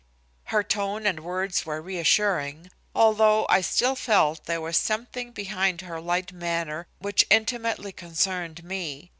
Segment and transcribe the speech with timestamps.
[0.45, 6.01] Her tone and words were reassuring, although I still felt there was something behind her
[6.01, 9.09] light manner which intimately concerned me.